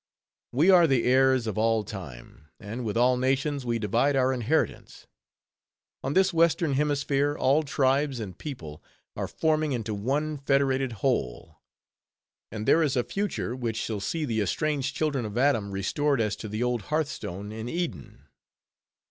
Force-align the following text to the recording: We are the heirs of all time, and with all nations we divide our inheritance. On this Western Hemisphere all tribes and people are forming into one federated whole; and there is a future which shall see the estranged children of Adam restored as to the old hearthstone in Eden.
We 0.51 0.71
are 0.71 0.87
the 0.87 1.03
heirs 1.03 1.45
of 1.45 1.59
all 1.59 1.83
time, 1.83 2.47
and 2.59 2.83
with 2.83 2.97
all 2.97 3.17
nations 3.17 3.67
we 3.67 3.77
divide 3.77 4.15
our 4.15 4.33
inheritance. 4.33 5.05
On 6.03 6.13
this 6.15 6.33
Western 6.33 6.73
Hemisphere 6.73 7.37
all 7.37 7.61
tribes 7.61 8.19
and 8.19 8.35
people 8.35 8.81
are 9.15 9.27
forming 9.27 9.73
into 9.73 9.93
one 9.93 10.39
federated 10.39 10.91
whole; 11.05 11.57
and 12.51 12.67
there 12.67 12.81
is 12.81 12.95
a 12.97 13.03
future 13.03 13.55
which 13.55 13.77
shall 13.77 13.99
see 13.99 14.25
the 14.25 14.41
estranged 14.41 14.95
children 14.95 15.23
of 15.23 15.37
Adam 15.37 15.69
restored 15.69 16.19
as 16.19 16.35
to 16.37 16.47
the 16.47 16.63
old 16.63 16.81
hearthstone 16.89 17.51
in 17.51 17.69
Eden. 17.69 18.25